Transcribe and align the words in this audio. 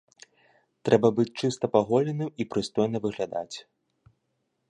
Трэба 0.87 1.07
быць 1.19 1.35
чыста 1.41 1.65
паголеным 1.75 2.29
і 2.45 2.49
прыстойна 2.55 2.97
выглядаць. 3.05 3.55